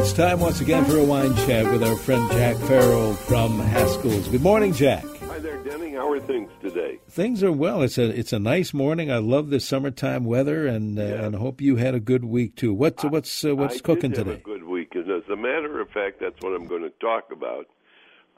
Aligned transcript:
It's 0.00 0.12
time 0.14 0.40
once 0.40 0.60
again 0.62 0.84
for 0.86 0.96
a 0.96 1.04
wine 1.04 1.34
chat 1.36 1.70
with 1.70 1.82
our 1.82 1.94
friend 1.96 2.30
Jack 2.32 2.56
Farrell 2.56 3.12
from 3.14 3.58
Haskell's. 3.58 4.28
Good 4.28 4.42
morning, 4.42 4.72
Jack. 4.72 5.04
Hi 5.04 5.38
there, 5.38 5.58
Denny. 5.62 5.92
How 5.92 6.10
are 6.10 6.18
things 6.20 6.50
today? 6.62 6.98
Things 7.08 7.42
are 7.42 7.52
well. 7.52 7.82
It's 7.82 7.98
a 7.98 8.04
it's 8.08 8.32
a 8.32 8.38
nice 8.38 8.72
morning. 8.72 9.12
I 9.12 9.18
love 9.18 9.50
this 9.50 9.66
summertime 9.66 10.24
weather, 10.24 10.66
and 10.66 10.98
uh, 10.98 11.02
Yeah. 11.02 11.24
and 11.26 11.34
hope 11.34 11.60
you 11.60 11.76
had 11.76 11.94
a 11.94 12.00
good 12.00 12.24
week 12.24 12.56
too. 12.56 12.72
What's 12.72 13.04
what's 13.04 13.44
uh, 13.44 13.54
what's 13.54 13.76
I 13.76 13.80
cooking 13.80 14.12
today? 14.12 14.40
good 14.42 14.64
week, 14.64 14.94
and 14.94 15.10
as 15.10 15.28
a 15.30 15.36
matter 15.36 15.80
of 15.80 15.90
fact, 15.90 16.20
that's 16.20 16.40
what 16.40 16.54
I'm 16.54 16.66
going 16.66 16.82
to 16.82 16.92
talk 17.00 17.30
about 17.30 17.66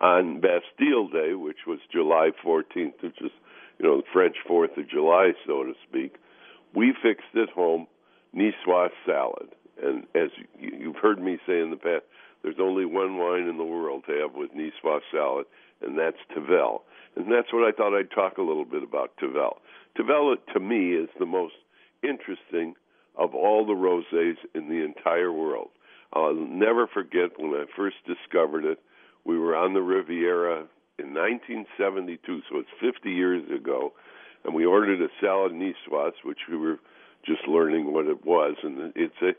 on 0.00 0.40
Bastille 0.40 1.08
Day, 1.08 1.34
which 1.34 1.58
was 1.66 1.78
July 1.92 2.30
14th, 2.44 3.02
which 3.02 3.20
is 3.22 3.30
you 3.78 3.86
know 3.86 3.98
the 3.98 4.06
French 4.12 4.36
Fourth 4.48 4.76
of 4.76 4.88
July, 4.90 5.30
so 5.46 5.62
to 5.62 5.74
speak. 5.88 6.16
We 6.74 6.92
fixed 7.02 7.34
at 7.40 7.50
home 7.50 7.86
Niçoise 8.34 8.90
salad, 9.06 9.50
and 9.82 10.06
as 10.14 10.30
you- 10.58 10.78
you've 10.78 10.96
heard 10.96 11.20
me 11.20 11.38
say 11.46 11.60
in 11.60 11.70
the 11.70 11.76
past, 11.76 12.04
there's 12.42 12.60
only 12.60 12.84
one 12.84 13.16
wine 13.16 13.48
in 13.48 13.56
the 13.56 13.64
world 13.64 14.04
to 14.06 14.12
have 14.12 14.34
with 14.34 14.52
Niçoise 14.54 15.02
salad, 15.10 15.46
and 15.80 15.98
that's 15.98 16.18
Tavel. 16.34 16.82
And 17.16 17.30
that's 17.30 17.52
what 17.52 17.64
I 17.64 17.72
thought 17.72 17.94
I'd 17.94 18.10
talk 18.10 18.38
a 18.38 18.42
little 18.42 18.64
bit 18.64 18.82
about 18.82 19.16
Tavel. 19.18 19.60
Tavel, 19.96 20.36
to 20.36 20.60
me, 20.60 20.94
is 20.94 21.08
the 21.18 21.26
most 21.26 21.54
interesting 22.02 22.74
of 23.16 23.34
all 23.34 23.64
the 23.64 23.74
rosés 23.74 24.36
in 24.54 24.68
the 24.68 24.82
entire 24.84 25.32
world. 25.32 25.70
I'll 26.12 26.34
never 26.34 26.86
forget 26.86 27.38
when 27.38 27.54
I 27.54 27.64
first 27.76 27.96
discovered 28.06 28.64
it. 28.64 28.78
We 29.24 29.38
were 29.38 29.56
on 29.56 29.74
the 29.74 29.82
Riviera 29.82 30.66
in 30.98 31.14
1972, 31.14 32.42
so 32.50 32.58
it's 32.58 32.68
50 32.80 33.10
years 33.10 33.48
ago, 33.50 33.92
and 34.44 34.54
we 34.54 34.64
ordered 34.64 35.00
a 35.00 35.08
salad 35.20 35.52
niçoise, 35.52 36.24
which 36.24 36.40
we 36.50 36.56
were 36.56 36.78
just 37.24 37.46
learning 37.46 37.92
what 37.92 38.06
it 38.06 38.24
was, 38.24 38.56
and 38.62 38.92
it's 38.96 39.22
a 39.22 39.34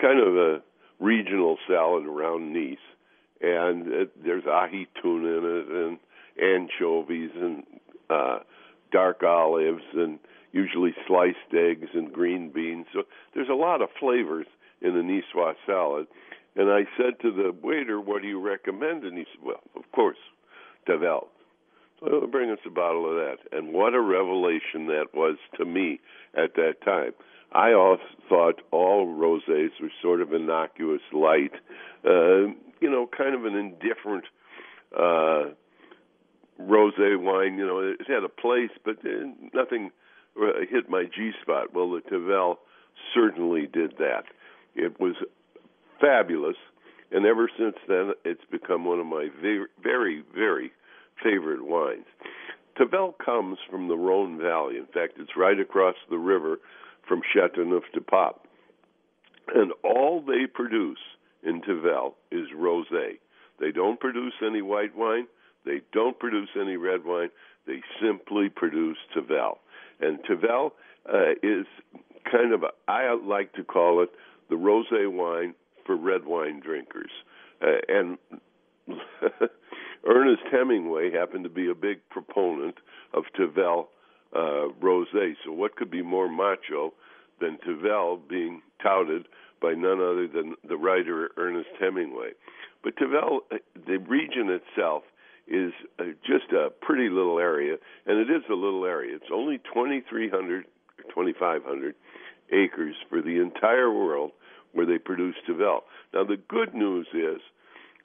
kind 0.00 0.20
of 0.20 0.36
a 0.36 0.62
regional 1.00 1.56
salad 1.68 2.06
around 2.06 2.52
Nice, 2.52 2.78
and 3.40 3.86
it, 3.86 4.24
there's 4.24 4.44
ahi 4.46 4.86
tuna 5.02 5.38
in 5.38 5.44
it, 5.44 5.68
and 5.68 5.98
anchovies, 6.40 7.30
and 7.34 7.62
uh, 8.10 8.38
dark 8.92 9.22
olives, 9.22 9.82
and 9.94 10.18
usually 10.52 10.94
sliced 11.06 11.54
eggs 11.54 11.88
and 11.94 12.12
green 12.12 12.50
beans. 12.50 12.86
So 12.92 13.02
there's 13.34 13.48
a 13.48 13.54
lot 13.54 13.82
of 13.82 13.88
flavors 14.00 14.46
in 14.80 14.94
the 14.94 15.00
niçoise 15.00 15.54
salad. 15.66 16.06
And 16.56 16.70
I 16.70 16.84
said 16.96 17.20
to 17.22 17.30
the 17.30 17.52
waiter, 17.62 18.00
"What 18.00 18.22
do 18.22 18.28
you 18.28 18.40
recommend?" 18.40 19.04
And 19.04 19.16
he 19.16 19.24
said, 19.24 19.44
"Well, 19.44 19.62
of 19.76 19.90
course, 19.92 20.18
Tavel." 20.86 21.28
So 22.00 22.26
bring 22.30 22.50
us 22.50 22.58
a 22.66 22.70
bottle 22.70 23.08
of 23.08 23.16
that. 23.16 23.56
And 23.56 23.72
what 23.72 23.94
a 23.94 24.00
revelation 24.00 24.86
that 24.86 25.06
was 25.14 25.36
to 25.56 25.64
me 25.64 26.00
at 26.34 26.54
that 26.54 26.80
time. 26.84 27.12
I 27.52 27.72
also 27.72 28.02
thought 28.28 28.60
all 28.70 29.06
rosés 29.06 29.70
were 29.80 29.90
sort 30.02 30.20
of 30.20 30.32
innocuous, 30.32 31.00
light, 31.12 31.52
uh, 32.04 32.52
you 32.80 32.90
know, 32.90 33.08
kind 33.16 33.34
of 33.34 33.44
an 33.44 33.54
indifferent 33.54 34.24
uh, 34.94 35.54
rosé 36.60 37.18
wine. 37.18 37.58
You 37.58 37.66
know, 37.66 37.78
it 37.80 38.06
had 38.06 38.24
a 38.24 38.28
place, 38.28 38.70
but 38.84 38.98
uh, 38.98 39.26
nothing 39.54 39.90
hit 40.70 40.88
my 40.88 41.04
G 41.04 41.32
spot. 41.42 41.74
Well, 41.74 41.90
the 41.90 42.00
Tavel 42.02 42.58
certainly 43.14 43.66
did 43.66 43.94
that. 43.98 44.24
It 44.74 45.00
was 45.00 45.16
fabulous, 46.00 46.56
and 47.10 47.24
ever 47.24 47.50
since 47.58 47.76
then, 47.88 48.12
it's 48.24 48.44
become 48.50 48.84
one 48.84 49.00
of 49.00 49.06
my 49.06 49.28
very, 49.82 50.22
very 50.34 50.72
favorite 51.22 51.64
wines. 51.64 52.04
Tavel 52.76 53.12
comes 53.24 53.58
from 53.70 53.88
the 53.88 53.96
Rhone 53.96 54.38
Valley. 54.38 54.76
In 54.76 54.86
fact, 54.86 55.14
it's 55.18 55.36
right 55.36 55.58
across 55.58 55.96
the 56.10 56.18
river 56.18 56.58
from 57.08 57.22
Châteauneuf-du-Pape. 57.34 58.36
And 59.54 59.72
all 59.82 60.22
they 60.24 60.46
produce 60.46 60.98
in 61.42 61.62
Tavel 61.62 62.14
is 62.30 62.46
rosé. 62.54 63.18
They 63.58 63.72
don't 63.72 63.98
produce 63.98 64.34
any 64.44 64.62
white 64.62 64.96
wine. 64.96 65.26
They 65.64 65.80
don't 65.92 66.18
produce 66.18 66.50
any 66.60 66.76
red 66.76 67.04
wine. 67.04 67.30
They 67.66 67.80
simply 68.00 68.48
produce 68.48 68.98
Tavel. 69.14 69.58
And 70.00 70.18
Tavel 70.24 70.74
uh, 71.12 71.32
is 71.42 71.66
kind 72.30 72.52
of, 72.52 72.62
a, 72.62 72.68
I 72.86 73.14
like 73.14 73.54
to 73.54 73.64
call 73.64 74.02
it 74.02 74.10
the 74.50 74.56
rosé 74.56 75.10
wine 75.10 75.54
for 75.86 75.96
red 75.96 76.24
wine 76.26 76.60
drinkers. 76.60 77.10
Uh, 77.62 77.78
and 77.88 78.18
Ernest 80.06 80.42
Hemingway 80.50 81.10
happened 81.10 81.44
to 81.44 81.50
be 81.50 81.70
a 81.70 81.74
big 81.74 81.98
proponent 82.10 82.76
of 83.12 83.24
Tavel 83.36 83.88
uh, 84.34 84.68
rosé. 84.80 85.34
So 85.44 85.52
what 85.52 85.76
could 85.76 85.90
be 85.90 86.02
more 86.02 86.28
macho 86.28 86.94
than 87.40 87.58
Tavel 87.58 88.18
being 88.28 88.62
touted 88.82 89.26
by 89.60 89.72
none 89.74 90.00
other 90.00 90.28
than 90.28 90.54
the 90.68 90.76
writer 90.76 91.30
Ernest 91.36 91.70
Hemingway? 91.80 92.30
But 92.82 92.96
Tavel, 92.96 93.40
uh, 93.52 93.56
the 93.86 93.98
region 93.98 94.50
itself, 94.50 95.02
is 95.46 95.72
uh, 95.98 96.04
just 96.26 96.52
a 96.52 96.70
pretty 96.82 97.08
little 97.08 97.38
area, 97.38 97.76
and 98.06 98.18
it 98.18 98.30
is 98.30 98.42
a 98.50 98.54
little 98.54 98.84
area. 98.84 99.16
It's 99.16 99.32
only 99.32 99.58
2,300, 99.72 100.64
2,500 101.08 101.94
acres 102.52 102.94
for 103.08 103.22
the 103.22 103.40
entire 103.40 103.90
world 103.90 104.32
where 104.72 104.86
they 104.86 104.98
produce 104.98 105.36
Tavel. 105.46 105.84
Now, 106.12 106.24
the 106.24 106.36
good 106.48 106.74
news 106.74 107.06
is 107.14 107.40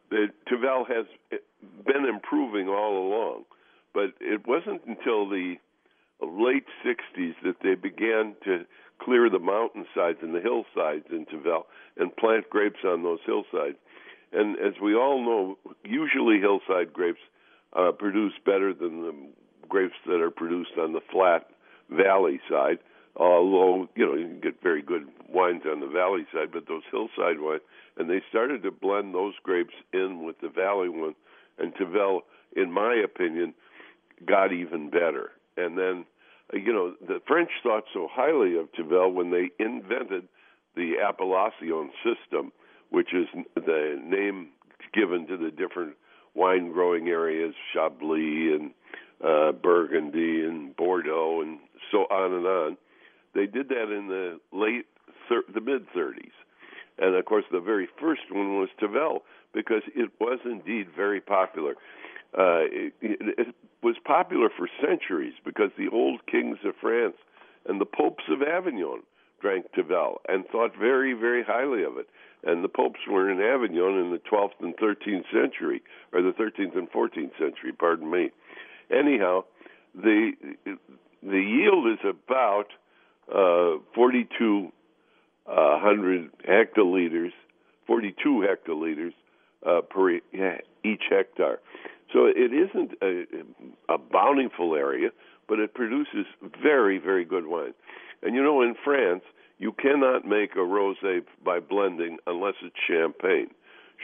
that 0.10 0.28
Tavel 0.48 0.86
has 0.86 1.06
been 1.86 2.06
improving 2.06 2.70
all 2.70 3.08
along, 3.08 3.44
but 3.94 4.14
it 4.22 4.48
wasn't 4.48 4.82
until 4.86 5.28
the 5.30 5.56
late 6.22 6.66
60s 6.86 7.34
that 7.44 7.58
they 7.64 7.76
began 7.76 8.36
to 8.46 8.66
clear 9.00 9.30
the 9.30 9.40
mountainsides 9.40 10.20
and 10.22 10.34
the 10.34 10.42
hillsides 10.42 11.06
in 11.12 11.26
Tavel 11.26 11.66
and 11.98 12.16
plant 12.16 12.50
grapes 12.50 12.80
on 12.86 13.04
those 13.04 13.20
hillsides. 13.26 13.78
And 14.32 14.58
as 14.58 14.74
we 14.82 14.96
all 14.96 15.24
know, 15.24 15.58
usually 15.84 16.40
hillside 16.40 16.94
grapes 16.94 17.20
uh, 17.74 17.92
produce 17.92 18.34
better 18.46 18.74
than 18.74 19.02
the 19.02 19.14
grapes 19.68 19.96
that 20.06 20.22
are 20.22 20.32
produced 20.32 20.78
on 20.80 20.94
the 20.94 21.02
flat 21.12 21.48
valley 21.90 22.40
side. 22.50 22.80
Although 23.16 23.90
you 23.96 24.06
know 24.06 24.16
you 24.16 24.28
can 24.28 24.40
get 24.40 24.64
very 24.64 24.82
good 24.82 25.08
wines 25.30 25.64
on 25.70 25.82
the 25.82 25.88
valley 25.88 26.26
side, 26.34 26.50
but 26.52 26.68
those 26.68 26.82
hillside 26.90 27.40
wines, 27.40 27.62
and 27.96 28.10
they 28.10 28.22
started 28.30 28.64
to 28.64 28.72
blend 28.72 29.14
those 29.14 29.36
grapes 29.44 29.74
in 29.94 30.24
with 30.24 30.40
the 30.42 30.50
valley 30.50 30.90
one, 30.90 31.14
and 31.60 31.76
Tavel, 31.76 32.22
in 32.56 32.72
my 32.72 32.96
opinion, 33.04 33.54
got 34.26 34.52
even 34.52 34.90
better. 34.90 35.32
And 35.58 35.78
then, 35.78 36.06
uh, 36.54 36.58
you 36.58 36.74
know, 36.74 36.94
the 37.06 37.20
French 37.28 37.50
thought 37.62 37.84
so 37.94 38.08
highly 38.12 38.58
of 38.58 38.72
Tavel 38.74 39.14
when 39.14 39.32
they 39.32 39.50
invented 39.64 40.28
the 40.76 40.96
appellation 41.06 41.92
system, 42.04 42.52
which 42.90 43.14
is 43.14 43.28
the 43.56 44.00
name 44.04 44.50
given 44.94 45.28
to 45.28 45.38
the 45.38 45.52
different 45.52 45.96
wine 46.36 46.72
growing 46.72 47.08
areas, 47.08 47.54
Chablis 47.74 48.60
and 48.60 48.72
uh, 49.24 49.52
Burgundy 49.52 50.42
and 50.42 50.76
Bordeaux 50.76 51.42
and 51.42 51.60
so 51.92 52.00
on 52.00 52.34
and 52.34 52.46
on. 52.46 52.78
They 53.34 53.46
did 53.46 53.70
that 53.70 53.92
in 53.96 54.08
the 54.08 54.40
late, 54.52 54.86
thir- 55.30 55.46
the 55.54 55.62
mid 55.62 55.88
30s. 55.96 56.32
And 57.00 57.16
of 57.16 57.26
course, 57.26 57.46
the 57.52 57.60
very 57.60 57.88
first 58.00 58.22
one 58.32 58.60
was 58.60 58.70
Tavel 58.80 59.24
because 59.54 59.82
it 59.96 60.12
was 60.20 60.40
indeed 60.46 60.88
very 60.96 61.22
popular. 61.22 61.76
Uh, 62.38 62.66
it, 62.72 62.94
it, 63.02 63.56
was 63.84 63.96
popular 64.06 64.50
for 64.58 64.70
centuries 64.82 65.34
because 65.44 65.70
the 65.78 65.90
old 65.90 66.26
kings 66.26 66.58
of 66.64 66.74
France 66.80 67.18
and 67.68 67.82
the 67.82 67.86
popes 67.86 68.24
of 68.30 68.42
Avignon 68.42 69.04
drank 69.42 69.66
Tavel 69.74 70.22
and 70.28 70.46
thought 70.48 70.72
very, 70.80 71.14
very 71.14 71.44
highly 71.44 71.84
of 71.84 71.98
it. 71.98 72.08
And 72.46 72.64
the 72.64 72.70
popes 72.70 73.02
were 73.10 73.30
in 73.30 73.42
Avignon 73.42 74.00
in 74.00 74.12
the 74.12 74.20
12th 74.20 74.60
and 74.62 74.76
13th 74.78 75.26
century, 75.32 75.82
or 76.12 76.22
the 76.22 76.32
13th 76.32 76.78
and 76.78 76.92
14th 76.92 77.38
century, 77.38 77.72
pardon 77.78 78.10
me. 78.10 78.32
Anyhow, 78.90 79.44
the 79.96 80.32
the 81.22 81.40
yield 81.40 81.88
is 81.88 82.00
about 82.04 82.68
uh, 83.34 83.80
42 83.96 84.72
uh, 85.48 85.52
hectoliters, 85.52 87.32
42 87.88 88.46
hectoliters 88.46 89.14
uh, 89.66 89.82
per 89.82 90.20
each 90.84 91.04
hectare. 91.10 91.60
So 92.14 92.26
it 92.28 92.54
isn't 92.54 92.92
a, 93.02 93.26
a 93.94 93.98
bountiful 93.98 94.76
area, 94.76 95.10
but 95.50 95.60
it 95.60 95.74
produces 95.74 96.26
very, 96.62 97.00
very 97.00 97.26
good 97.26 97.48
wine. 97.48 97.74
And 98.22 98.36
you 98.36 98.44
know, 98.44 98.62
in 98.62 98.76
France, 98.84 99.24
you 99.58 99.72
cannot 99.74 100.26
make 100.26 100.56
a 100.56 100.60
rosé 100.60 101.24
by 101.44 101.60
blending 101.60 102.18
unless 102.28 102.54
it's 102.62 102.76
champagne. 102.88 103.50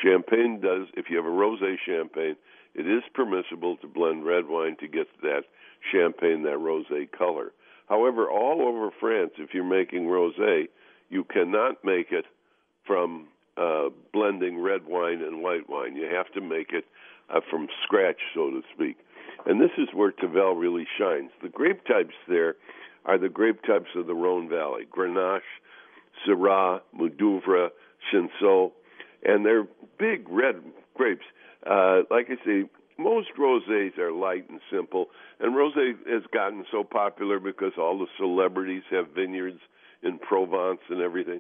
Champagne 0.04 0.60
does, 0.60 0.88
if 0.96 1.06
you 1.10 1.18
have 1.18 1.26
a 1.26 1.30
rosé 1.30 1.76
champagne, 1.86 2.36
it 2.76 2.88
is 2.88 3.04
permissible 3.14 3.78
to 3.78 3.88
blend 3.88 4.26
red 4.26 4.48
wine 4.48 4.76
to 4.80 4.88
get 4.88 5.08
that 5.22 5.44
champagne, 5.92 6.44
that 6.44 6.58
rosé 6.58 7.12
color. 7.12 7.52
However, 7.88 8.30
all 8.30 8.62
over 8.62 8.92
France, 9.00 9.32
if 9.38 9.54
you're 9.54 9.64
making 9.64 10.06
rosé, 10.06 10.68
you 11.10 11.24
cannot 11.24 11.84
make 11.84 12.12
it 12.12 12.26
from 12.86 13.28
uh, 13.58 13.90
blending 14.14 14.62
red 14.62 14.86
wine 14.86 15.22
and 15.22 15.42
white 15.42 15.70
wine. 15.70 15.96
You 15.96 16.06
have 16.16 16.32
to 16.34 16.42
make 16.42 16.72
it 16.72 16.86
uh, 17.34 17.42
from 17.50 17.68
scratch, 17.84 18.20
so 18.34 18.50
to 18.50 18.62
speak. 18.74 18.98
And 19.46 19.62
this 19.62 19.72
is 19.78 19.88
where 19.94 20.12
Tavel 20.12 20.56
really 20.56 20.88
shines. 20.98 21.32
The 21.42 21.50
grape 21.50 21.86
types 21.86 22.16
there 22.28 22.56
are 23.06 23.18
the 23.18 23.30
grape 23.30 23.62
types 23.64 23.90
of 23.96 24.08
the 24.08 24.14
Rhone 24.14 24.50
Valley 24.50 24.86
Grenache, 24.92 25.42
Syrah, 26.28 26.82
Mourvedre, 26.98 27.70
Cinsault. 28.14 28.72
and 29.24 29.46
they're 29.46 29.68
big 29.98 30.28
red 30.30 30.56
grapes. 30.96 31.26
Uh, 31.66 32.02
like 32.10 32.28
I 32.30 32.46
say, 32.46 32.70
most 32.98 33.30
rosés 33.40 33.98
are 33.98 34.12
light 34.12 34.50
and 34.50 34.60
simple, 34.72 35.08
and 35.40 35.56
rosé 35.56 35.94
has 36.12 36.24
gotten 36.34 36.66
so 36.70 36.84
popular 36.84 37.40
because 37.40 37.72
all 37.78 37.98
the 37.98 38.08
celebrities 38.18 38.84
have 38.92 39.10
vineyards 39.16 39.60
in 40.04 40.20
Provence 40.20 40.82
and 40.90 41.02
everything. 41.02 41.40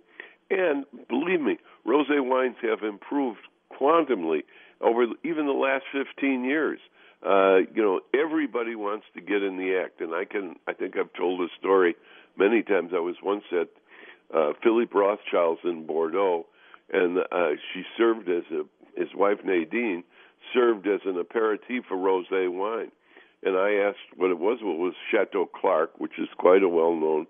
And 0.49 0.85
believe 1.07 1.41
me, 1.41 1.57
rosé 1.85 2.25
wines 2.25 2.55
have 2.61 2.83
improved 2.83 3.39
quantumly 3.71 4.43
over 4.81 5.05
even 5.23 5.45
the 5.45 5.51
last 5.51 5.85
15 5.91 6.43
years. 6.43 6.79
Uh, 7.25 7.57
you 7.75 7.83
know, 7.83 7.99
everybody 8.13 8.75
wants 8.75 9.05
to 9.13 9.21
get 9.21 9.43
in 9.43 9.57
the 9.57 9.81
act, 9.83 9.99
and 9.99 10.13
I 10.13 10.23
can. 10.23 10.55
I 10.67 10.73
think 10.73 10.95
I've 10.97 11.11
told 11.13 11.41
this 11.41 11.51
story 11.59 11.95
many 12.37 12.63
times. 12.63 12.91
I 12.95 12.99
was 12.99 13.15
once 13.21 13.43
at 13.51 13.67
uh, 14.33 14.53
Philippe 14.63 14.97
Rothschild's 14.97 15.59
in 15.65 15.85
Bordeaux, 15.85 16.45
and 16.91 17.17
uh, 17.17 17.49
she 17.73 17.83
served 17.97 18.29
as 18.29 18.43
a 18.51 18.63
his 18.95 19.09
wife 19.15 19.39
Nadine 19.43 20.03
served 20.53 20.87
as 20.87 21.01
an 21.05 21.17
aperitif 21.17 21.85
for 21.87 21.97
rosé 21.97 22.51
wine. 22.51 22.91
And 23.43 23.55
I 23.55 23.87
asked 23.87 24.17
what 24.17 24.31
it 24.31 24.39
was. 24.39 24.59
Well, 24.61 24.73
it 24.73 24.79
was 24.79 24.93
Chateau 25.11 25.45
Clarke, 25.45 25.99
which 25.99 26.19
is 26.19 26.27
quite 26.37 26.63
a 26.63 26.69
well-known 26.69 27.27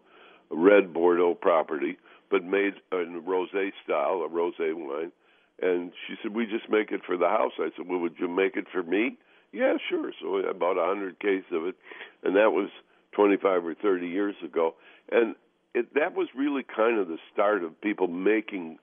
red 0.50 0.94
Bordeaux 0.94 1.36
property, 1.36 1.98
but 2.32 2.44
made 2.44 2.74
in 2.92 3.22
rosé 3.22 3.72
style, 3.84 4.26
a 4.26 4.30
rosé 4.30 4.74
wine. 4.74 5.12
And 5.62 5.92
she 6.08 6.16
said, 6.22 6.34
"We 6.34 6.46
just 6.46 6.70
make 6.70 6.92
it 6.92 7.02
for 7.06 7.18
the 7.18 7.28
house." 7.28 7.54
I 7.60 7.70
said, 7.76 7.88
"Well, 7.88 8.00
would 8.00 8.20
you 8.20 8.28
make 8.28 8.56
it 8.56 8.68
for 8.70 8.84
me?" 8.84 9.18
Yeah, 9.52 9.78
sure. 9.90 10.12
So 10.22 10.48
I 10.48 10.54
bought 10.54 10.78
a 10.78 10.86
hundred 10.86 11.20
cases 11.20 11.52
of 11.52 11.66
it, 11.66 11.76
and 12.24 12.36
that 12.36 12.52
was 12.52 12.70
25 13.14 13.66
or 13.66 13.74
30 13.74 14.08
years 14.08 14.36
ago. 14.44 14.76
And 15.12 15.36
it, 15.74 15.94
that 15.96 16.16
was 16.16 16.28
really 16.36 16.64
kind 16.64 17.00
of 17.00 17.08
the 17.08 17.18
start 17.34 17.64
of 17.64 17.80
people 17.82 18.08
making 18.08 18.78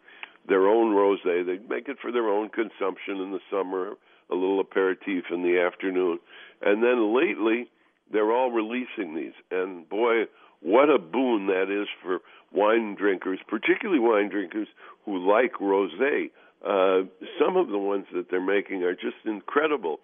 their 0.48 0.68
own 0.68 0.94
rosé. 0.94 1.44
They 1.44 1.58
make 1.68 1.88
it 1.88 1.98
for 2.00 2.12
their 2.12 2.28
own 2.28 2.48
consumption 2.48 3.18
in 3.18 3.32
the 3.32 3.40
summer, 3.50 3.92
a 4.30 4.34
little 4.34 4.60
aperitif 4.60 5.24
in 5.30 5.42
the 5.42 5.60
afternoon, 5.60 6.18
and 6.62 6.82
then 6.82 7.14
lately 7.14 7.68
they're 8.12 8.32
all 8.32 8.50
releasing 8.50 9.14
these. 9.14 9.34
And 9.50 9.88
boy, 9.88 10.24
what 10.60 10.90
a 10.90 10.98
boon 10.98 11.46
that 11.46 11.70
is 11.70 11.88
for 12.02 12.20
wine 12.52 12.94
drinkers, 12.96 13.40
particularly 13.48 14.00
wine 14.00 14.28
drinkers 14.28 14.68
who 15.04 15.18
like 15.18 15.54
rosé. 15.54 16.30
Uh, 16.66 17.02
some 17.38 17.56
of 17.56 17.68
the 17.68 17.78
ones 17.78 18.06
that 18.12 18.28
they're 18.28 18.40
making 18.40 18.82
are 18.82 18.94
just 18.94 19.24
incredible. 19.24 20.00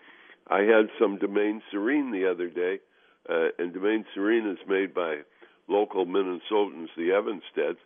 I 0.48 0.60
had 0.60 0.90
some 1.00 1.18
Domaine 1.18 1.60
Serene 1.70 2.12
the 2.12 2.30
other 2.30 2.48
day, 2.48 2.78
uh, 3.28 3.48
and 3.58 3.74
Domaine 3.74 4.04
Serene 4.14 4.48
is 4.48 4.58
made 4.68 4.94
by 4.94 5.22
local 5.68 6.06
Minnesotans, 6.06 6.88
the 6.96 7.10
Evenstads, 7.10 7.78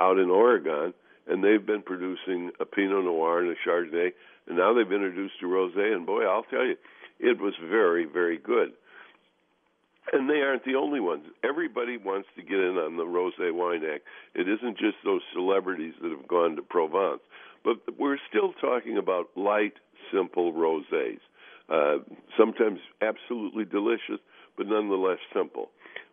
out 0.00 0.18
in 0.18 0.30
Oregon, 0.30 0.92
and 1.28 1.42
they've 1.42 1.64
been 1.64 1.82
producing 1.82 2.50
a 2.58 2.64
Pinot 2.64 3.04
Noir 3.04 3.42
and 3.42 3.50
a 3.50 3.68
Chardonnay, 3.68 4.10
and 4.48 4.56
now 4.56 4.74
they've 4.74 4.90
introduced 4.90 5.34
a 5.42 5.46
rosé, 5.46 5.94
and 5.94 6.06
boy, 6.06 6.24
I'll 6.24 6.44
tell 6.44 6.64
you, 6.64 6.76
it 7.20 7.40
was 7.40 7.54
very, 7.68 8.06
very 8.06 8.38
good. 8.38 8.72
And 10.12 10.30
they 10.30 10.40
aren't 10.40 10.64
the 10.64 10.76
only 10.76 11.00
ones. 11.00 11.24
Everybody 11.42 11.96
wants 11.96 12.28
to 12.36 12.42
get 12.42 12.60
in 12.60 12.76
on 12.76 12.96
the 12.96 13.02
Rosé 13.02 13.52
Wine 13.52 13.82
Act. 13.84 14.04
It 14.34 14.48
isn't 14.48 14.78
just 14.78 14.96
those 15.04 15.22
celebrities 15.32 15.94
that 16.00 16.10
have 16.12 16.28
gone 16.28 16.54
to 16.56 16.62
Provence, 16.62 17.22
but 17.66 17.98
we're 17.98 18.18
still 18.30 18.52
talking 18.60 18.96
about 18.96 19.26
light, 19.34 19.72
simple 20.14 20.52
rosés. 20.52 21.18
Uh, 21.68 21.98
sometimes 22.38 22.78
absolutely 23.02 23.64
delicious, 23.64 24.20
but 24.56 24.68
nonetheless 24.68 25.18
simple. 25.34 25.70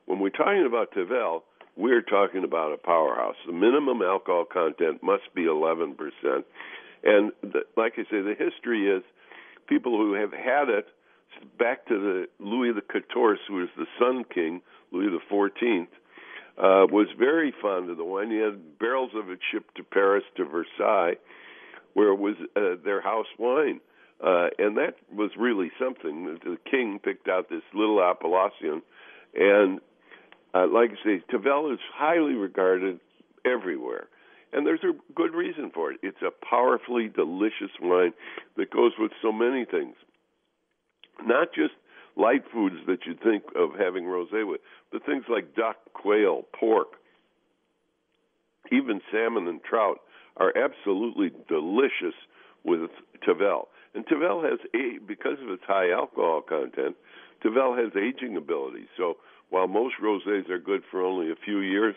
When 0.07 0.19
we're 0.19 0.31
talking 0.31 0.65
about 0.65 0.91
Tavel, 0.93 1.43
we're 1.77 2.01
talking 2.01 2.43
about 2.43 2.73
a 2.73 2.77
powerhouse. 2.77 3.35
The 3.45 3.53
minimum 3.53 4.01
alcohol 4.01 4.45
content 4.51 5.03
must 5.03 5.31
be 5.35 5.43
11%. 5.43 5.93
And 7.03 7.31
the, 7.43 7.61
like 7.77 7.93
I 7.97 8.03
say, 8.09 8.21
the 8.21 8.33
history 8.37 8.89
is 8.89 9.03
people 9.67 9.95
who 9.95 10.13
have 10.13 10.33
had 10.33 10.69
it 10.69 10.87
back 11.59 11.85
to 11.87 11.99
the 11.99 12.25
Louis 12.43 12.73
the 12.73 12.81
Quatorze, 12.81 13.37
who 13.47 13.55
was 13.55 13.69
the 13.77 13.85
Sun 13.99 14.25
King, 14.33 14.61
Louis 14.91 15.11
the 15.11 15.19
Fourteenth, 15.29 15.89
uh, 16.57 16.89
was 16.89 17.07
very 17.17 17.53
fond 17.61 17.91
of 17.91 17.97
the 17.97 18.03
wine. 18.03 18.31
He 18.31 18.37
had 18.37 18.79
barrels 18.79 19.11
of 19.15 19.29
it 19.29 19.39
shipped 19.51 19.75
to 19.77 19.83
Paris, 19.83 20.23
to 20.37 20.45
Versailles, 20.45 21.17
was 22.23 22.35
uh, 22.55 22.81
their 22.83 23.01
house 23.01 23.27
wine. 23.37 23.81
Uh, 24.23 24.47
and 24.57 24.77
that 24.77 24.95
was 25.13 25.31
really 25.37 25.69
something. 25.77 26.39
The 26.43 26.57
king 26.69 26.99
picked 27.03 27.27
out 27.27 27.49
this 27.49 27.63
little 27.73 28.01
Appellation, 28.01 28.81
and 29.35 29.81
uh, 30.53 30.67
like 30.67 30.91
I 30.91 31.03
say, 31.03 31.23
Tavel 31.29 31.73
is 31.73 31.79
highly 31.93 32.33
regarded 32.33 33.01
everywhere. 33.43 34.07
And 34.53 34.65
there's 34.65 34.83
a 34.83 34.93
good 35.13 35.33
reason 35.33 35.71
for 35.73 35.91
it. 35.91 35.99
It's 36.03 36.21
a 36.21 36.31
powerfully 36.45 37.09
delicious 37.13 37.71
wine 37.81 38.13
that 38.55 38.71
goes 38.71 38.93
with 38.97 39.11
so 39.21 39.31
many 39.33 39.65
things. 39.65 39.95
Not 41.25 41.49
just 41.53 41.73
light 42.15 42.43
foods 42.53 42.75
that 42.87 42.99
you'd 43.05 43.21
think 43.21 43.43
of 43.57 43.71
having 43.77 44.03
rosé 44.05 44.47
with, 44.47 44.61
but 44.91 45.05
things 45.05 45.25
like 45.27 45.55
duck, 45.55 45.77
quail, 45.93 46.45
pork, 46.57 46.89
even 48.71 49.01
salmon 49.11 49.47
and 49.47 49.61
trout 49.63 49.97
are 50.37 50.53
absolutely 50.57 51.31
delicious 51.47 52.15
with 52.63 52.89
Tavel. 53.25 53.67
And 53.93 54.05
Tavel 54.07 54.41
has 54.43 54.59
a 54.73 54.99
because 55.05 55.37
of 55.41 55.49
its 55.49 55.63
high 55.67 55.91
alcohol 55.91 56.41
content, 56.41 56.95
Tavel 57.41 57.75
has 57.75 57.91
aging 57.95 58.37
ability. 58.37 58.87
So 58.97 59.17
while 59.49 59.67
most 59.67 59.95
rosés 60.03 60.49
are 60.49 60.57
good 60.57 60.81
for 60.89 61.01
only 61.01 61.31
a 61.31 61.35
few 61.35 61.59
years, 61.59 61.95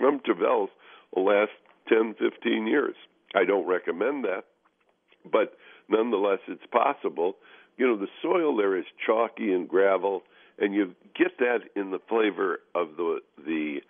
some 0.00 0.20
Tavels 0.20 0.68
will 1.14 1.26
last 1.26 1.50
10, 1.88 2.14
15 2.18 2.66
years. 2.66 2.94
I 3.34 3.44
don't 3.44 3.66
recommend 3.66 4.24
that, 4.24 4.44
but 5.30 5.56
nonetheless, 5.88 6.38
it's 6.48 6.66
possible. 6.72 7.36
You 7.76 7.86
know, 7.86 7.96
the 7.96 8.08
soil 8.22 8.56
there 8.56 8.76
is 8.76 8.84
chalky 9.04 9.52
and 9.52 9.68
gravel, 9.68 10.22
and 10.58 10.74
you 10.74 10.94
get 11.16 11.38
that 11.38 11.60
in 11.76 11.90
the 11.90 12.00
flavor 12.08 12.60
of 12.74 12.96
the 12.96 13.20
the 13.44 13.80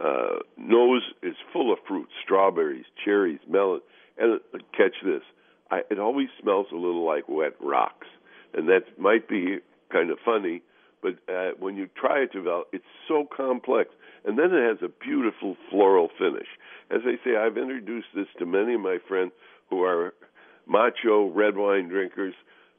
uh, 0.00 0.38
nose 0.56 1.02
is 1.22 1.34
full 1.52 1.72
of 1.72 1.78
fruit, 1.86 2.08
strawberries, 2.22 2.84
cherries, 3.04 3.40
melon, 3.48 3.80
and 4.16 4.40
uh, 4.54 4.58
catch 4.76 4.94
this, 5.04 5.22
I, 5.70 5.80
it 5.90 5.98
always 5.98 6.28
smells 6.40 6.66
a 6.72 6.76
little 6.76 7.04
like 7.04 7.28
wet 7.28 7.54
rocks, 7.60 8.06
and 8.54 8.68
that 8.68 8.98
might 8.98 9.28
be 9.28 9.58
kind 9.90 10.10
of 10.10 10.18
funny, 10.24 10.62
but 11.02 11.14
uh, 11.32 11.50
when 11.58 11.76
you 11.76 11.88
try 11.96 12.20
it, 12.20 12.32
to 12.32 12.38
develop, 12.38 12.68
it's 12.72 12.84
so 13.06 13.26
complex, 13.34 13.90
and 14.24 14.38
then 14.38 14.52
it 14.52 14.68
has 14.68 14.78
a 14.82 15.04
beautiful 15.04 15.56
floral 15.70 16.08
finish. 16.18 16.48
As 16.90 17.00
I 17.04 17.16
say, 17.24 17.36
I've 17.36 17.58
introduced 17.58 18.08
this 18.14 18.26
to 18.38 18.46
many 18.46 18.74
of 18.74 18.80
my 18.80 18.98
friends 19.06 19.32
who 19.70 19.82
are 19.82 20.14
macho 20.66 21.30
red 21.30 21.56
wine 21.56 21.88
drinkers, 21.88 22.34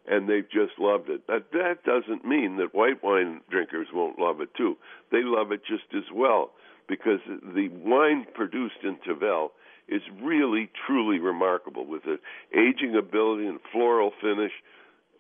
and 0.07 0.27
they've 0.27 0.49
just 0.49 0.79
loved 0.79 1.09
it. 1.09 1.21
Now, 1.29 1.39
that 1.53 1.83
doesn't 1.83 2.25
mean 2.25 2.57
that 2.57 2.73
white 2.73 3.03
wine 3.03 3.41
drinkers 3.49 3.87
won't 3.93 4.19
love 4.19 4.41
it 4.41 4.49
too. 4.55 4.77
They 5.11 5.21
love 5.23 5.51
it 5.51 5.61
just 5.65 5.93
as 5.95 6.11
well 6.13 6.51
because 6.89 7.19
the 7.27 7.69
wine 7.69 8.25
produced 8.33 8.83
in 8.83 8.97
Tavel 9.05 9.51
is 9.87 10.01
really 10.21 10.69
truly 10.85 11.19
remarkable 11.19 11.85
with 11.85 12.03
the 12.03 12.17
aging 12.53 12.95
ability 12.97 13.47
and 13.47 13.59
floral 13.71 14.11
finish. 14.21 14.51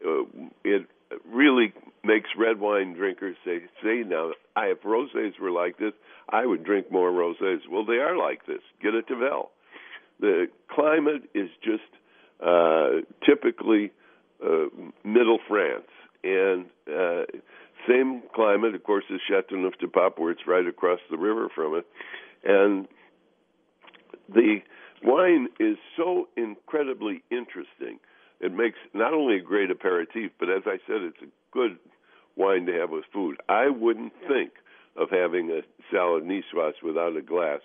Uh, 0.05 0.23
it 0.63 0.87
really 1.31 1.73
makes 2.03 2.29
red 2.37 2.59
wine 2.59 2.93
drinkers 2.93 3.35
say, 3.45 3.61
"Say 3.83 4.03
now, 4.05 4.31
if 4.57 4.81
rosés 4.81 5.39
were 5.39 5.51
like 5.51 5.77
this, 5.77 5.93
I 6.29 6.45
would 6.45 6.63
drink 6.63 6.91
more 6.91 7.11
rosés." 7.11 7.67
Well, 7.69 7.85
they 7.85 7.97
are 7.97 8.17
like 8.17 8.45
this. 8.45 8.61
Get 8.81 8.93
a 8.93 9.01
Tavel. 9.01 9.51
The 10.19 10.47
climate 10.69 11.29
is 11.33 11.49
just 11.63 11.89
uh, 12.45 13.01
typically 13.25 13.91
uh, 14.43 14.67
middle 15.03 15.39
France, 15.47 15.89
and 16.23 16.65
uh, 16.87 17.23
same 17.87 18.23
climate, 18.33 18.75
of 18.75 18.83
course, 18.83 19.05
as 19.13 19.19
Châteauneuf-du-Pape, 19.29 20.17
where 20.17 20.31
it's 20.31 20.47
right 20.47 20.67
across 20.67 20.99
the 21.09 21.17
river 21.17 21.49
from 21.53 21.75
it, 21.75 21.85
and 22.43 22.87
the 24.27 24.61
wine 25.03 25.47
is 25.59 25.77
so 25.97 26.27
incredibly 26.35 27.23
interesting. 27.31 27.99
It 28.39 28.53
makes 28.53 28.77
not 28.93 29.13
only 29.13 29.37
a 29.37 29.41
great 29.41 29.71
aperitif, 29.71 30.31
but 30.39 30.49
as 30.49 30.63
I 30.65 30.77
said, 30.87 31.01
it's 31.01 31.21
a 31.21 31.31
good 31.51 31.77
wine 32.35 32.65
to 32.67 32.73
have 32.73 32.89
with 32.89 33.05
food. 33.13 33.37
I 33.49 33.69
wouldn't 33.69 34.13
think 34.27 34.51
of 34.95 35.09
having 35.09 35.49
a 35.51 35.61
salad 35.91 36.23
niçoise 36.23 36.81
without 36.83 37.15
a 37.15 37.21
glass 37.21 37.61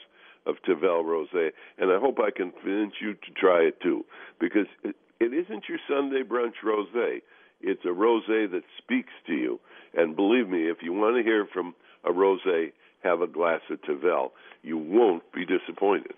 of 0.47 0.57
Tavel 0.67 1.05
Rosé, 1.05 1.51
and 1.79 1.91
I 1.91 1.99
hope 1.99 2.19
I 2.19 2.31
can 2.31 2.53
convince 2.53 2.95
you 3.01 3.15
to 3.15 3.31
try 3.37 3.61
it 3.61 3.81
too, 3.81 4.05
because 4.41 4.67
it, 4.83 4.97
it 5.21 5.33
isn't 5.33 5.65
your 5.69 5.79
Sunday 5.89 6.23
brunch 6.23 6.55
rosé. 6.65 7.23
It's 7.67 7.85
a 7.85 7.89
rosé 7.89 8.51
that 8.51 8.63
speaks 8.77 9.13
to 9.27 9.33
you, 9.33 9.59
and 9.95 10.15
believe 10.15 10.49
me, 10.49 10.69
if 10.69 10.79
you 10.83 10.93
want 10.93 11.17
to 11.17 11.23
hear 11.23 11.47
from 11.47 11.75
a 12.05 12.11
rosé, 12.11 12.73
have 13.03 13.23
a 13.23 13.27
glass 13.27 13.61
of 13.71 13.81
Tavel. 13.83 14.33
You 14.63 14.77
won't 14.77 15.23
be 15.33 15.47
disappointed. 15.47 16.13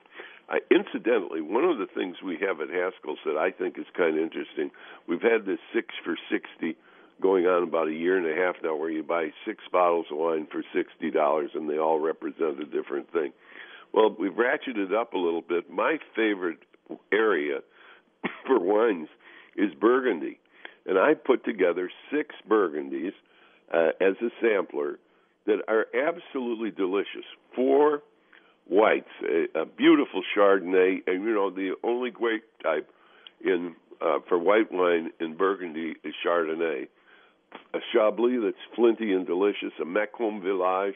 I, 0.49 0.59
incidentally, 0.71 1.41
one 1.41 1.65
of 1.65 1.79
the 1.79 1.87
things 1.87 2.17
we 2.25 2.38
have 2.41 2.61
at 2.61 2.69
Haskell's 2.69 3.19
that 3.25 3.37
I 3.37 3.50
think 3.53 3.79
is 3.79 3.87
kind 3.97 4.17
of 4.17 4.23
interesting, 4.23 4.71
we've 5.07 5.23
had 5.23 5.47
this 5.47 5.59
six 5.73 5.95
for 6.05 6.17
sixty 6.31 6.76
going 7.21 7.47
on 7.47 7.62
about 7.62 7.88
a 7.88 7.93
year 7.93 8.19
and 8.19 8.26
a 8.26 8.45
half 8.45 8.57
now, 8.62 8.76
where 8.76 8.91
you 8.91 9.03
buy 9.03 9.31
six 9.45 9.62
bottles 9.71 10.07
of 10.11 10.19
wine 10.19 10.49
for 10.50 10.62
sixty 10.75 11.11
dollars, 11.11 11.50
and 11.55 11.71
they 11.71 11.79
all 11.79 12.00
represent 12.00 12.61
a 12.61 12.65
different 12.65 13.12
thing. 13.12 13.33
Well, 13.93 14.15
we've 14.19 14.33
ratcheted 14.33 14.93
up 14.93 15.15
a 15.15 15.19
little 15.19 15.43
bit. 15.43 15.71
My 15.71 15.99
favorite 16.15 16.59
area 17.12 17.61
for 18.47 18.59
wines 18.59 19.09
is 19.57 19.73
Burgundy. 19.75 20.38
And 20.87 20.99
I 20.99 21.14
put 21.14 21.45
together 21.45 21.90
six 22.12 22.35
Burgundies 22.49 23.12
uh, 23.73 23.90
as 24.00 24.14
a 24.23 24.31
sampler 24.40 24.99
that 25.47 25.59
are 25.69 25.87
absolutely 25.95 26.71
delicious. 26.71 27.25
Four 27.55 28.02
whites, 28.69 29.09
a, 29.23 29.61
a 29.61 29.66
beautiful 29.66 30.23
Chardonnay, 30.37 30.99
and 31.07 31.25
you 31.25 31.35
know 31.35 31.50
the 31.50 31.75
only 31.83 32.11
grape 32.11 32.45
type 32.62 32.88
in 33.45 33.75
uh, 34.00 34.19
for 34.28 34.38
white 34.38 34.71
wine 34.71 35.11
in 35.21 35.37
Burgundy 35.37 35.95
is 36.05 36.14
Chardonnay. 36.25 36.88
A 37.75 37.78
Chablis 37.93 38.40
that's 38.43 38.57
flinty 38.75 39.12
and 39.12 39.26
delicious, 39.26 39.73
a 39.81 39.85
Mâcon 39.85 40.43
Village, 40.43 40.95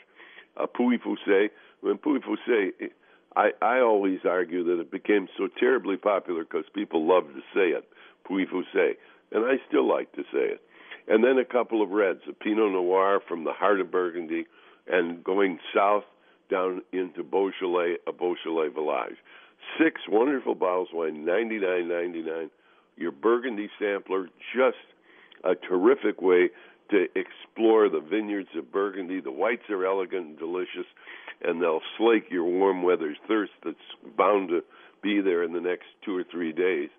a 0.57 0.67
Pouilly-Fuissé. 0.67 1.49
When 1.81 1.97
Pouilly-Fuissé, 1.97 2.91
I, 3.37 3.51
I 3.63 3.81
always 3.81 4.21
argue 4.29 4.65
that 4.65 4.81
it 4.81 4.91
became 4.91 5.29
so 5.39 5.49
terribly 5.59 5.97
popular 5.97 6.45
because 6.45 6.65
people 6.75 7.07
love 7.07 7.25
to 7.29 7.41
say 7.55 7.69
it, 7.71 7.89
Pouilly-Fuissé, 8.29 8.97
and 9.33 9.45
I 9.45 9.57
still 9.69 9.89
like 9.89 10.13
to 10.13 10.23
say 10.33 10.55
it. 10.55 10.61
And 11.09 11.25
then 11.25 11.39
a 11.39 11.45
couple 11.45 11.83
of 11.83 11.91
reds, 11.91 12.21
a 12.29 12.33
Pinot 12.33 12.73
Noir 12.73 13.21
from 13.27 13.45
the 13.45 13.53
heart 13.53 13.81
of 13.81 13.91
Burgundy, 13.91 14.47
and 14.87 15.23
going 15.25 15.59
south 15.75 16.05
down 16.51 16.83
into 16.93 17.23
Beaujolais, 17.23 17.97
a 18.07 18.13
Beaujolais 18.13 18.69
Village. 18.69 19.17
Six 19.79 20.01
wonderful 20.09 20.55
bottles 20.55 20.89
of 20.93 20.99
wine, 20.99 21.25
ninety 21.25 21.59
nine 21.59 21.89
ninety 21.89 22.23
nine. 22.23 22.51
Your 22.97 23.13
Burgundy 23.13 23.71
sampler, 23.79 24.29
just 24.55 24.77
a 25.45 25.55
terrific 25.55 26.21
way 26.21 26.51
to 26.91 27.07
explore 27.15 27.89
the 27.89 28.01
vineyards 28.01 28.49
of 28.57 28.73
Burgundy. 28.73 29.21
The 29.21 29.31
whites 29.31 29.71
are 29.71 29.87
elegant 29.87 30.27
and 30.27 30.39
delicious, 30.39 30.87
and 31.43 31.63
they'll 31.63 31.83
slake 31.97 32.25
your 32.31 32.45
warm 32.45 32.83
weather's 32.83 33.17
thirst 33.29 33.53
that's 33.65 34.17
bound 34.17 34.49
to 34.49 34.63
be 35.03 35.21
there 35.21 35.43
in 35.43 35.53
the 35.53 35.61
next 35.61 35.87
two 36.05 36.17
or 36.17 36.25
three 36.25 36.53
days. 36.53 36.91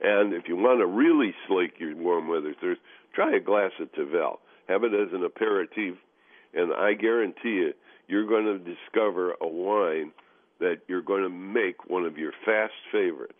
And 0.00 0.32
if 0.32 0.48
you 0.48 0.56
want 0.56 0.80
to 0.80 0.86
really 0.86 1.34
slake 1.48 1.78
your 1.78 1.94
warm 1.96 2.28
weather 2.28 2.54
thirst, 2.60 2.80
try 3.14 3.36
a 3.36 3.40
glass 3.40 3.72
of 3.80 3.92
Tavel. 3.92 4.40
Have 4.68 4.84
it 4.84 4.94
as 4.94 5.12
an 5.12 5.24
aperitif, 5.24 5.94
and 6.54 6.72
I 6.72 6.94
guarantee 6.94 7.60
you, 7.60 7.72
you're 8.08 8.26
going 8.26 8.44
to 8.46 8.58
discover 8.58 9.34
a 9.40 9.46
wine 9.46 10.12
that 10.60 10.78
you're 10.88 11.02
going 11.02 11.22
to 11.22 11.28
make 11.28 11.88
one 11.90 12.04
of 12.04 12.16
your 12.16 12.32
fast 12.44 12.72
favorites. 12.90 13.34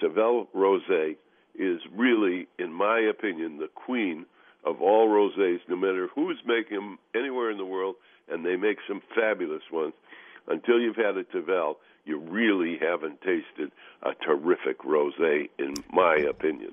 Tavel 0.00 0.48
Rosé 0.54 1.16
is 1.58 1.80
really, 1.94 2.46
in 2.58 2.72
my 2.72 3.00
opinion, 3.00 3.58
the 3.58 3.68
queen 3.74 4.26
of 4.64 4.82
all 4.82 5.08
rosés, 5.08 5.60
no 5.68 5.76
matter 5.76 6.08
who's 6.14 6.38
making 6.44 6.76
them 6.76 6.98
anywhere 7.14 7.50
in 7.50 7.58
the 7.58 7.64
world, 7.64 7.94
and 8.28 8.44
they 8.44 8.56
make 8.56 8.78
some 8.88 9.00
fabulous 9.14 9.62
ones. 9.72 9.94
Until 10.48 10.80
you've 10.80 10.96
had 10.96 11.16
a 11.16 11.24
Tavel, 11.24 11.76
you 12.06 12.18
really 12.18 12.78
haven't 12.80 13.20
tasted 13.20 13.72
a 14.02 14.14
terrific 14.24 14.78
rosé, 14.80 15.50
in 15.58 15.74
my 15.92 16.16
opinion. 16.16 16.72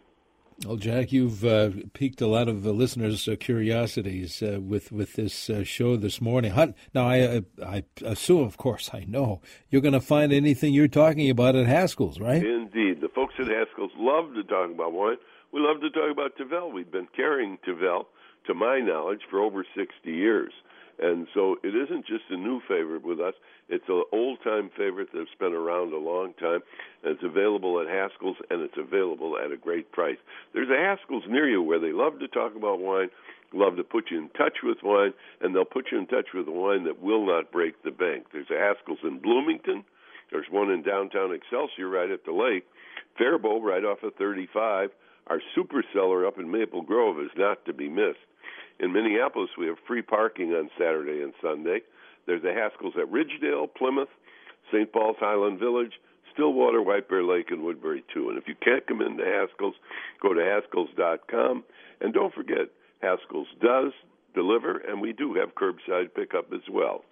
Well, 0.65 0.77
Jack, 0.77 1.11
you've 1.11 1.43
uh, 1.43 1.71
piqued 1.93 2.21
a 2.21 2.27
lot 2.27 2.47
of 2.47 2.63
the 2.63 2.73
listeners' 2.73 3.27
uh, 3.27 3.35
curiosities 3.39 4.41
uh, 4.41 4.59
with 4.61 4.91
with 4.91 5.13
this 5.13 5.49
uh, 5.49 5.63
show 5.63 5.97
this 5.97 6.21
morning. 6.21 6.51
How, 6.51 6.73
now, 6.93 7.09
I 7.09 7.41
I 7.61 7.83
assume, 8.05 8.43
of 8.43 8.57
course, 8.57 8.91
I 8.93 9.03
know 9.05 9.41
you're 9.69 9.81
going 9.81 9.93
to 9.93 9.99
find 9.99 10.31
anything 10.31 10.73
you're 10.73 10.87
talking 10.87 11.29
about 11.29 11.55
at 11.55 11.65
Haskell's, 11.65 12.19
right? 12.19 12.45
Indeed, 12.45 13.01
the 13.01 13.09
folks 13.09 13.33
at 13.39 13.47
Haskell's 13.47 13.91
love 13.97 14.35
to 14.35 14.43
talk 14.43 14.69
about 14.69 14.93
wine. 14.93 15.17
We 15.51 15.59
love 15.59 15.81
to 15.81 15.89
talk 15.89 16.11
about 16.11 16.37
Tavel. 16.37 16.71
We've 16.71 16.91
been 16.91 17.07
carrying 17.15 17.57
Tavel, 17.65 18.07
to 18.45 18.53
my 18.53 18.79
knowledge, 18.79 19.21
for 19.29 19.39
over 19.39 19.65
60 19.75 20.11
years. 20.11 20.53
And 20.99 21.27
so 21.33 21.57
it 21.63 21.75
isn't 21.75 22.05
just 22.05 22.23
a 22.29 22.37
new 22.37 22.61
favorite 22.67 23.03
with 23.03 23.19
us. 23.19 23.33
It's 23.69 23.87
an 23.87 24.03
old 24.11 24.39
time 24.43 24.69
favorite 24.77 25.09
that's 25.13 25.33
been 25.39 25.53
around 25.53 25.93
a 25.93 25.97
long 25.97 26.33
time. 26.39 26.59
And 27.03 27.15
it's 27.15 27.23
available 27.23 27.79
at 27.79 27.87
Haskell's 27.87 28.37
and 28.49 28.61
it's 28.61 28.77
available 28.77 29.37
at 29.37 29.51
a 29.51 29.57
great 29.57 29.91
price. 29.91 30.17
There's 30.53 30.69
a 30.69 30.77
Haskell's 30.77 31.23
near 31.27 31.49
you 31.49 31.61
where 31.61 31.79
they 31.79 31.91
love 31.91 32.19
to 32.19 32.27
talk 32.27 32.55
about 32.55 32.79
wine, 32.79 33.09
love 33.53 33.77
to 33.77 33.83
put 33.83 34.11
you 34.11 34.17
in 34.17 34.29
touch 34.29 34.57
with 34.63 34.77
wine, 34.83 35.13
and 35.41 35.55
they'll 35.55 35.65
put 35.65 35.91
you 35.91 35.99
in 35.99 36.07
touch 36.07 36.27
with 36.33 36.47
a 36.47 36.51
wine 36.51 36.83
that 36.85 37.01
will 37.01 37.25
not 37.25 37.51
break 37.51 37.81
the 37.83 37.91
bank. 37.91 38.27
There's 38.31 38.49
a 38.51 38.59
Haskell's 38.59 39.03
in 39.03 39.19
Bloomington. 39.19 39.83
There's 40.31 40.47
one 40.49 40.71
in 40.71 40.81
downtown 40.81 41.33
Excelsior 41.33 41.87
right 41.89 42.09
at 42.09 42.25
the 42.25 42.31
lake. 42.31 42.65
Faribault 43.17 43.63
right 43.63 43.85
off 43.85 44.03
of 44.03 44.15
35. 44.15 44.89
Our 45.27 45.39
super 45.55 45.83
cellar 45.93 46.25
up 46.27 46.37
in 46.37 46.51
Maple 46.51 46.81
Grove 46.81 47.19
is 47.19 47.31
not 47.37 47.63
to 47.65 47.73
be 47.73 47.87
missed. 47.87 48.19
In 48.79 48.91
Minneapolis, 48.91 49.51
we 49.57 49.67
have 49.67 49.77
free 49.87 50.01
parking 50.01 50.51
on 50.53 50.69
Saturday 50.77 51.21
and 51.21 51.33
Sunday. 51.41 51.81
There's 52.25 52.43
a 52.43 52.53
Haskell's 52.53 52.95
at 52.97 53.11
Ridgedale, 53.11 53.73
Plymouth, 53.73 54.09
St. 54.71 54.91
Paul's 54.91 55.17
Highland 55.19 55.59
Village, 55.59 55.93
Stillwater, 56.33 56.81
White 56.81 57.07
Bear 57.09 57.23
Lake, 57.23 57.51
and 57.51 57.63
Woodbury, 57.63 58.03
too. 58.13 58.29
And 58.29 58.37
if 58.37 58.47
you 58.47 58.55
can't 58.55 58.85
come 58.87 59.01
into 59.01 59.23
Haskell's, 59.23 59.75
go 60.21 60.33
to 60.33 60.39
Haskells.com. 60.39 61.63
And 62.01 62.13
don't 62.13 62.33
forget, 62.33 62.69
Haskell's 63.01 63.47
does 63.61 63.91
deliver, 64.33 64.77
and 64.77 65.01
we 65.01 65.13
do 65.13 65.35
have 65.35 65.55
curbside 65.55 66.13
pickup 66.15 66.51
as 66.53 66.61
well. 66.71 67.03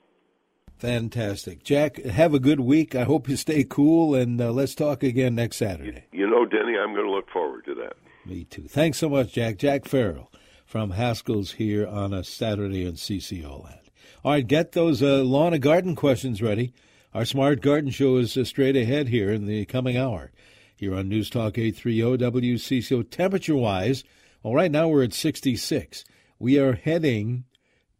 Fantastic. 0.79 1.63
Jack, 1.63 1.97
have 2.03 2.33
a 2.33 2.39
good 2.39 2.59
week. 2.59 2.95
I 2.95 3.03
hope 3.03 3.29
you 3.29 3.35
stay 3.35 3.63
cool, 3.63 4.15
and 4.15 4.41
uh, 4.41 4.51
let's 4.51 4.73
talk 4.73 5.03
again 5.03 5.35
next 5.35 5.57
Saturday. 5.57 6.05
You, 6.11 6.21
you 6.21 6.29
know, 6.29 6.45
Denny, 6.45 6.75
I'm 6.75 6.93
going 6.95 7.05
to 7.05 7.11
look 7.11 7.29
forward 7.29 7.65
to 7.65 7.75
that. 7.75 7.93
Me 8.25 8.45
too. 8.45 8.63
Thanks 8.63 8.97
so 8.97 9.07
much, 9.07 9.33
Jack. 9.33 9.57
Jack 9.57 9.85
Farrell 9.85 10.31
from 10.65 10.91
Haskell's 10.91 11.51
here 11.53 11.85
on 11.85 12.13
a 12.13 12.23
Saturday 12.23 12.85
in 12.85 12.93
CCO 12.93 13.63
land. 13.63 13.90
All 14.23 14.31
right, 14.31 14.47
get 14.47 14.73
those 14.73 15.01
uh, 15.01 15.23
lawn 15.23 15.53
and 15.53 15.61
garden 15.61 15.95
questions 15.95 16.41
ready. 16.41 16.73
Our 17.13 17.25
Smart 17.25 17.61
Garden 17.61 17.91
Show 17.91 18.17
is 18.17 18.37
uh, 18.37 18.45
straight 18.45 18.75
ahead 18.75 19.09
here 19.09 19.31
in 19.31 19.45
the 19.45 19.65
coming 19.65 19.97
hour. 19.97 20.31
Here 20.75 20.95
on 20.95 21.09
News 21.09 21.29
Talk 21.29 21.57
830 21.57 22.17
WCCO, 22.23 23.09
temperature 23.09 23.55
wise, 23.55 24.03
well, 24.43 24.55
right 24.55 24.71
now 24.71 24.87
we're 24.87 25.03
at 25.03 25.13
66. 25.13 26.03
We 26.39 26.57
are 26.57 26.73
heading 26.73 27.43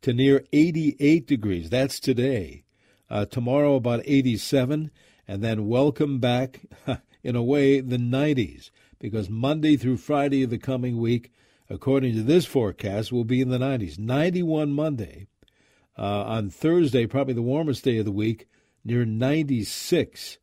to 0.01 0.13
near 0.13 0.43
88 0.51 1.27
degrees. 1.27 1.70
That's 1.70 2.00
today. 2.00 2.63
Uh, 3.10 3.25
tomorrow, 3.25 3.75
about 3.75 4.01
87. 4.05 4.89
And 5.27 5.43
then 5.43 5.67
welcome 5.67 6.20
back, 6.20 6.62
in 7.24 7.36
a 7.36 7.43
way, 7.43 7.81
the 7.81 7.98
90s, 7.98 8.72
because 8.98 9.29
Monday 9.29 9.77
through 9.77 9.98
Friday 9.98 10.43
of 10.43 10.50
the 10.50 10.58
coming 10.58 10.98
week, 10.98 11.31
according 11.70 12.15
to 12.15 12.24
this 12.24 12.46
forecast, 12.46 13.12
will 13.12 13.24
be 13.25 13.41
in 13.41 13.50
the 13.50 13.60
90s. 13.60 14.00
91 14.00 14.72
Monday. 14.72 15.27
Uh, 15.98 16.24
on 16.24 16.50
Thursday, 16.50 17.05
probably 17.05 17.33
the 17.33 17.41
warmest 17.41 17.83
day 17.83 17.98
of 17.98 18.05
the 18.05 18.12
week, 18.12 18.48
near 18.83 19.05
96. 19.05 20.38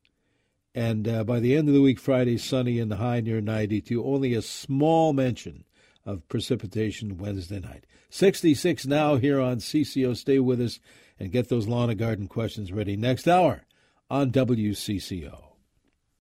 And 0.74 1.08
uh, 1.08 1.24
by 1.24 1.40
the 1.40 1.56
end 1.56 1.68
of 1.68 1.74
the 1.74 1.82
week, 1.82 1.98
Friday, 1.98 2.38
sunny 2.38 2.78
and 2.78 2.92
high 2.92 3.20
near 3.20 3.40
92. 3.40 4.04
Only 4.04 4.34
a 4.34 4.42
small 4.42 5.12
mention 5.12 5.64
of 6.06 6.26
precipitation 6.28 7.18
Wednesday 7.18 7.60
night. 7.60 7.84
66 8.10 8.86
now 8.86 9.16
here 9.16 9.40
on 9.40 9.58
CCO. 9.58 10.16
Stay 10.16 10.38
with 10.38 10.60
us 10.60 10.80
and 11.18 11.32
get 11.32 11.48
those 11.48 11.66
lawn 11.66 11.90
and 11.90 11.98
garden 11.98 12.28
questions 12.28 12.72
ready 12.72 12.96
next 12.96 13.26
hour 13.26 13.66
on 14.08 14.30
WCCO. 14.30 15.47